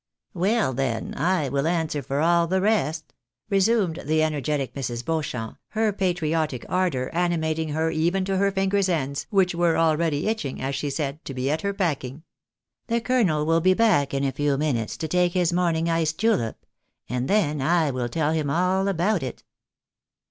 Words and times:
"Well, 0.33 0.73
then, 0.73 1.13
I 1.15 1.47
will 1.49 1.67
answer 1.67 2.01
for 2.01 2.21
all 2.21 2.47
the 2.47 2.59
rest," 2.59 3.13
resumed 3.51 3.99
the 4.03 4.23
energetic 4.23 4.73
Mrs. 4.73 5.05
Beauchamp, 5.05 5.59
her 5.67 5.93
patriotic 5.93 6.65
ardour 6.67 7.11
animating 7.13 7.69
her 7.69 7.91
even 7.91 8.25
to 8.25 8.37
her 8.37 8.49
fingers' 8.51 8.89
ends, 8.89 9.27
which 9.29 9.53
were 9.53 9.77
already 9.77 10.27
itching, 10.27 10.59
as 10.59 10.73
she 10.73 10.89
said, 10.89 11.23
to 11.25 11.35
be 11.35 11.51
at 11.51 11.61
her 11.61 11.71
packing." 11.75 12.23
The 12.87 12.99
colonel 12.99 13.45
will 13.45 13.61
be 13.61 13.75
back 13.75 14.11
in 14.11 14.23
a 14.23 14.31
few 14.31 14.57
minutes 14.57 14.97
to 14.97 15.07
take 15.07 15.33
his 15.33 15.53
morning 15.53 15.87
iced 15.87 16.17
julep, 16.17 16.65
and 17.07 17.27
then 17.27 17.61
I 17.61 17.91
will 17.91 18.09
teU 18.09 18.31
him 18.31 18.49
all 18.49 18.87
about 18.87 19.21
it." 19.21 19.43